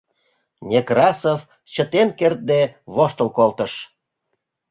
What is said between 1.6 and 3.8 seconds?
чытен кертде воштыл колтыш: